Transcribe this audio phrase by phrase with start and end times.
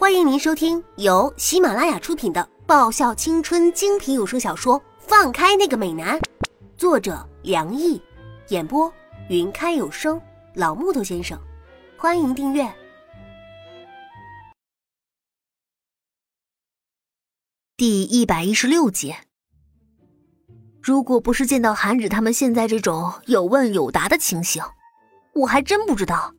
[0.00, 6.18] 欢迎您收听由喜马拉雅出品的爆笑青春精品有声小说《放开那个美男》，
[6.78, 8.00] 作者梁毅，
[8.48, 8.90] 演播
[9.28, 10.18] 云开有声
[10.54, 11.38] 老木头先生。
[11.98, 12.66] 欢迎订阅
[17.76, 19.14] 第一百一十六集。
[20.80, 24.62] 如果不是见到韩芷他们现在这种有问有答的情形，
[25.34, 26.32] 我还真不知道，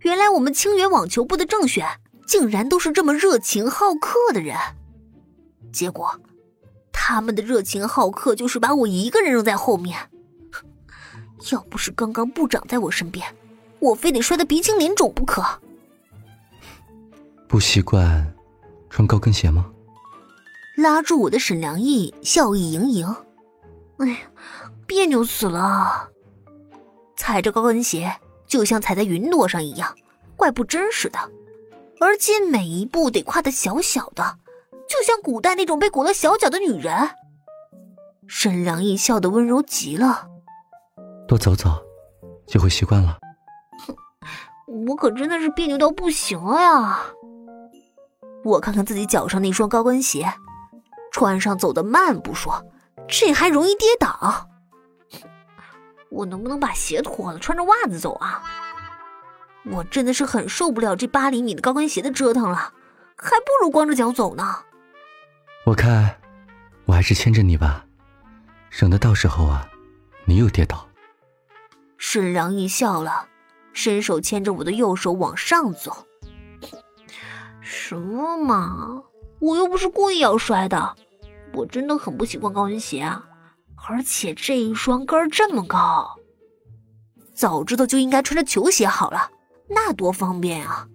[0.00, 1.86] 原来我们清源网球部的正选。
[2.26, 4.56] 竟然都是这么热情好客的人，
[5.72, 6.20] 结果
[6.92, 10.10] 他们的热情好客就是把我一个人扔在后面。
[11.52, 13.26] 要不是刚刚部长在我身边，
[13.78, 15.44] 我非得摔得鼻青脸肿不可。
[17.46, 18.34] 不习惯
[18.88, 19.70] 穿高跟鞋吗？
[20.76, 23.14] 拉住我的沈良义笑意盈盈。
[23.98, 24.18] 哎呀，
[24.86, 26.08] 别扭死了！
[27.16, 28.12] 踩着高跟鞋
[28.46, 29.94] 就像踩在云朵上一样，
[30.36, 31.18] 怪不真实的。
[32.00, 34.38] 而且每一步得跨得小小的，
[34.88, 37.10] 就像古代那种被裹了小脚的女人。
[38.26, 40.28] 沈良义笑得温柔极了。
[41.26, 41.70] 多走走，
[42.46, 43.18] 就会习惯了。
[43.86, 43.94] 哼，
[44.88, 47.06] 我可真的是别扭到不行了呀！
[48.44, 50.26] 我看看自己脚上那双高跟鞋，
[51.12, 52.62] 穿上走得慢不说，
[53.08, 54.48] 这还容易跌倒。
[56.10, 58.42] 我能不能把鞋脱了，穿着袜子走啊？
[59.70, 62.74] 我真的是很受不了这八厘米的高跟鞋的折腾了，
[63.16, 64.62] 还不如光着脚走呢。
[65.64, 66.20] 我看，
[66.84, 67.86] 我还是牵着你吧，
[68.68, 69.66] 省得到时候啊，
[70.26, 70.86] 你又跌倒。
[71.96, 73.26] 沈良义笑了，
[73.72, 76.06] 伸手牵着我的右手往上走。
[77.62, 79.02] 什么嘛，
[79.40, 80.94] 我又不是故意要摔的，
[81.54, 83.24] 我真的很不习惯高跟鞋啊，
[83.88, 86.18] 而且这一双跟儿这么高，
[87.32, 89.30] 早知道就应该穿着球鞋好了。
[89.68, 90.88] 那多方便啊！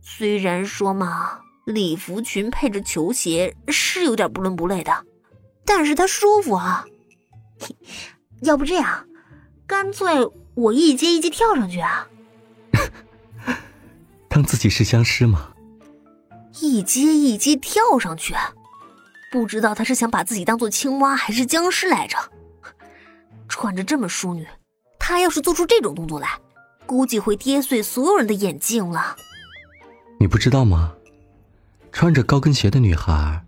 [0.00, 5.04] 虽然说嘛，礼服裙配着球鞋是有点不伦不类的，
[5.64, 6.86] 但是它舒服啊。
[8.42, 9.06] 要不这样，
[9.66, 10.08] 干脆
[10.54, 12.08] 我一阶一阶跳上去啊！
[14.28, 15.52] 当自己是僵尸吗？
[16.60, 18.34] 一阶一阶跳上去，
[19.30, 22.16] 不知道他是想把自己当做青蛙还是僵尸来着？
[23.48, 24.46] 穿着这么淑女，
[24.98, 26.28] 他要是做出这种动作来。
[26.88, 29.14] 估计会跌碎所有人的眼镜了。
[30.18, 30.94] 你不知道吗？
[31.92, 33.44] 穿着高跟鞋的女孩，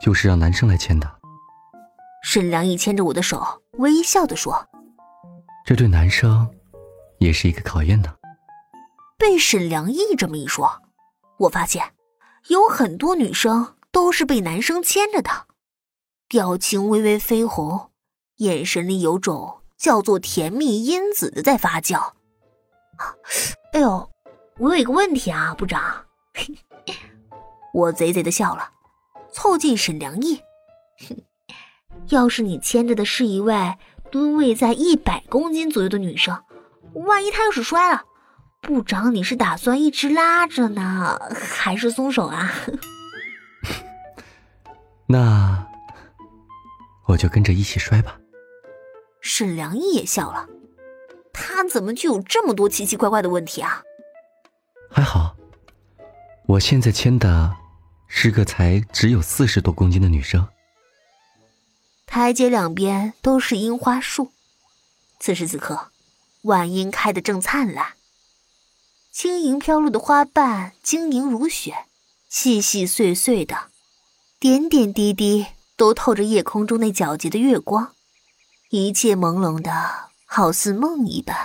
[0.00, 1.20] 就是让男生来牵的。
[2.24, 4.66] 沈良义牵着我的手，微笑的说
[5.66, 6.48] ：“这对男生，
[7.18, 8.14] 也是一个考验呢。”
[9.18, 10.82] 被沈良义这么一说，
[11.40, 11.92] 我发现
[12.48, 15.30] 有很多女生都是被男生牵着的，
[16.28, 17.90] 表情微微绯红，
[18.36, 22.12] 眼神里有种叫做甜蜜因子的在发酵。
[23.72, 24.10] 哎呦，
[24.58, 26.04] 我有一个问题啊，部长。
[27.72, 28.70] 我贼贼的笑了，
[29.32, 30.40] 凑近沈良义。
[32.10, 33.76] 要是你牵着的是一位
[34.10, 36.42] 吨位在一百公斤左右的女生，
[36.94, 38.02] 万一她要是摔了，
[38.60, 42.50] 部长你是打算一直拉着呢，还是松手啊？
[45.06, 45.66] 那
[47.06, 48.16] 我就跟着一起摔吧。
[49.20, 50.48] 沈良义也笑了。
[51.52, 53.82] 他怎么就有这么多奇奇怪怪的问题啊？
[54.88, 55.34] 还好，
[56.46, 57.56] 我现在牵的
[58.06, 60.46] 是个才只有四十多公斤的女生。
[62.06, 64.30] 台阶两边都是樱花树，
[65.18, 65.90] 此时此刻，
[66.42, 67.94] 晚樱开得正灿烂，
[69.12, 71.74] 轻盈飘落的花瓣晶莹如雪，
[72.28, 73.70] 细细碎碎的，
[74.38, 75.46] 点点滴滴
[75.76, 77.94] 都透着夜空中那皎洁的月光，
[78.70, 80.09] 一切朦胧的。
[80.32, 81.36] 好似梦一般，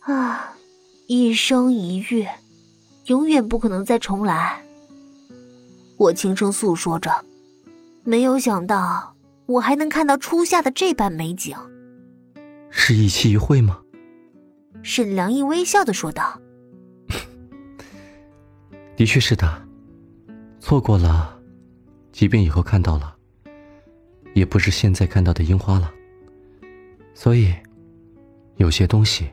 [0.00, 0.54] 啊，
[1.06, 2.28] 一生一月，
[3.06, 4.62] 永远不可能再重来。
[5.96, 7.24] 我轻声诉说着，
[8.04, 9.16] 没有想到
[9.46, 11.56] 我还能看到初夏的这般美景。
[12.68, 13.80] 是一期一会吗？
[14.82, 16.38] 沈良义微笑的说道
[18.94, 19.66] ：“的确是的，
[20.60, 21.40] 错过了，
[22.12, 23.16] 即便以后看到了，
[24.34, 25.90] 也不是现在看到的樱花了。”
[27.22, 27.54] 所以，
[28.56, 29.30] 有些东西，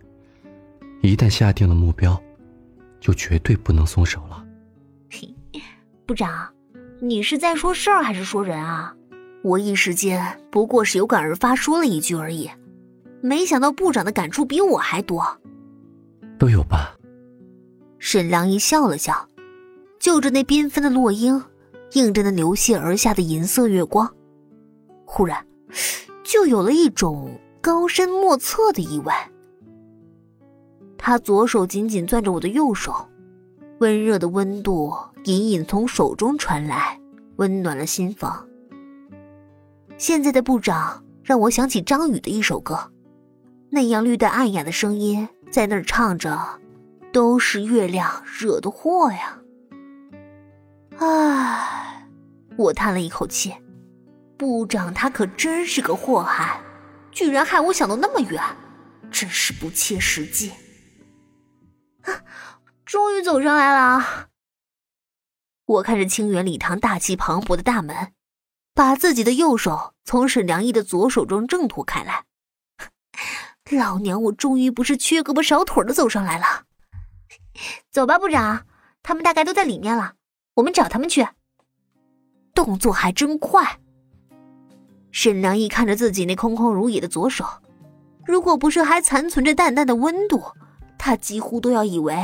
[1.02, 2.22] 一旦下定了目标，
[3.00, 4.46] 就绝对不能松手了。
[6.06, 6.54] 部长，
[7.00, 8.94] 你是在说事儿还是说人啊？
[9.42, 12.50] 我一时间不过是有感而发说了一句而已，
[13.22, 15.26] 没想到部长的感触比我还多。
[16.38, 16.94] 都有吧。
[18.00, 19.30] 沈良一笑了笑，
[19.98, 21.42] 就着那缤纷的落英，
[21.94, 24.14] 映着那流泻而下的银色月光，
[25.06, 25.48] 忽然，
[26.22, 27.32] 就有了一种。
[27.68, 29.30] 高深莫测的意外。
[30.98, 33.10] 他左手紧紧攥着我的右手，
[33.80, 36.98] 温热的温度隐隐从手中传来，
[37.36, 38.48] 温暖了心房。
[39.98, 42.90] 现在的部长让我想起张宇的一首歌，
[43.70, 46.40] 那样略带暗哑的声音在那儿唱着
[47.12, 49.42] ：“都是月亮惹的祸呀。”
[51.00, 52.08] 唉，
[52.58, 53.54] 我叹了一口气，
[54.38, 56.62] 部长他可真是个祸害，
[57.18, 58.40] 居然害我想到那么远，
[59.10, 60.54] 真是不切实际。
[62.86, 64.30] 终于走上来了！
[65.66, 68.14] 我看着清源礼堂大气磅礴的大门，
[68.76, 72.26] 把自己的右手从沈良义的左手中挣脱开来。
[73.76, 76.66] 老娘，我终于不是缺胳膊少腿的走上来了。
[77.90, 78.68] 走吧，部长，
[79.02, 80.14] 他们大概都在里面了。
[80.54, 81.28] 我们找他们去，
[82.54, 83.80] 动作还真快。
[85.20, 87.44] 沈良义看着自己那空空如也的左手，
[88.24, 90.44] 如果不是还残存着淡淡的温度，
[90.96, 92.16] 他几乎都要以为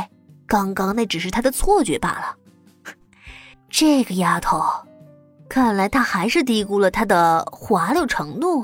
[0.45, 2.37] 刚刚那只是他的错觉罢了。
[3.67, 4.61] 这个丫头，
[5.49, 8.63] 看来他还是低估了他的滑溜程度。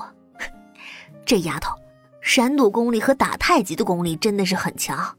[1.26, 1.74] 这丫头，
[2.22, 5.18] 闪躲功力和打太极的功力真的是很强，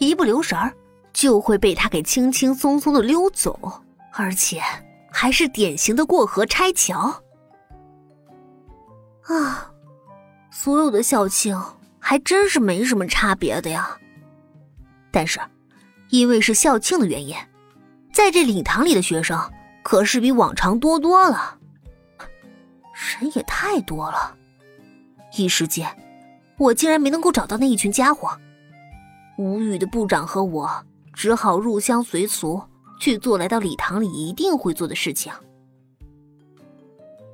[0.00, 0.74] 一不留神儿。
[1.12, 3.80] 就会被他给轻轻松松的溜走，
[4.12, 4.60] 而且
[5.08, 7.22] 还是典型的过河拆桥。
[9.32, 9.70] 啊，
[10.50, 11.56] 所有的校庆
[11.98, 13.96] 还真是没什么差别的呀。
[15.10, 15.40] 但是，
[16.08, 17.34] 因为是校庆的原因，
[18.12, 19.40] 在这礼堂里的学生
[19.82, 21.58] 可是比往常多多了，
[23.20, 24.36] 人也太多了。
[25.36, 25.88] 一时间，
[26.58, 28.36] 我竟然没能够找到那一群家伙。
[29.38, 30.84] 无语的部长和我。
[31.12, 32.62] 只好入乡随俗，
[32.98, 35.30] 去做来到礼堂里一定会做的事情。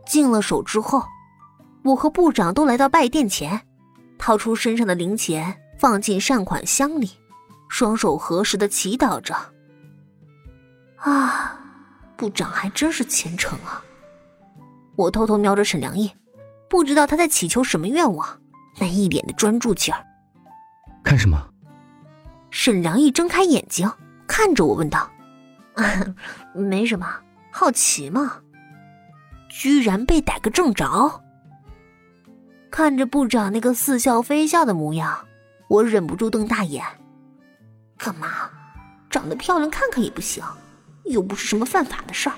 [0.07, 1.05] 进了手之后，
[1.87, 3.63] 我和部长都来到拜殿前，
[4.19, 7.13] 掏出身上的零钱放进善款箱里，
[7.69, 9.37] 双手合十的祈祷着。
[10.97, 11.61] 啊，
[12.17, 13.85] 部长还真是虔诚啊！
[14.97, 16.11] 我偷偷瞄着沈良义，
[16.69, 18.41] 不知道他在祈求什么愿望，
[18.81, 20.05] 那一脸的专注劲儿。
[21.05, 21.51] 看什么？
[22.51, 23.89] 沈良义睁开眼睛，
[24.27, 25.09] 看着我问道
[26.53, 27.07] ：“没什么，
[27.53, 28.41] 好奇嘛。”
[29.49, 31.23] 居然被逮个正着。
[32.71, 35.19] 看着部长那个似笑非笑的模样，
[35.69, 36.85] 我忍不住瞪大眼。
[37.97, 38.51] 干嘛？
[39.09, 40.45] 长得漂亮看看也不行，
[41.05, 42.37] 又不是什么犯法的事儿。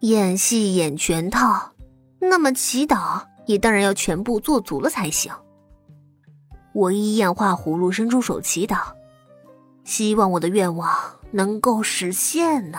[0.00, 1.72] 演戏演全套，
[2.18, 5.32] 那么祈祷也当然要全部做足了才行。
[6.72, 8.78] 我依样画葫芦，伸出手祈祷，
[9.84, 10.96] 希望我的愿望
[11.30, 12.78] 能够实现呢。